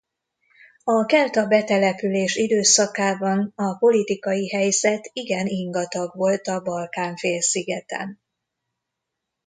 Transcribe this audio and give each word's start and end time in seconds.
A 0.83 1.05
kelta 1.05 1.45
betelepülés 1.47 2.35
időszakában 2.35 3.51
a 3.55 3.73
politikai 3.77 4.49
helyzet 4.49 5.09
igen 5.13 5.47
ingatag 5.47 6.15
volt 6.15 6.47
a 6.47 6.61
Balkán-félszigeten. 6.61 8.19